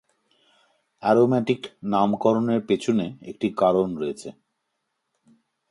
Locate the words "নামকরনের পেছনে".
1.83-3.05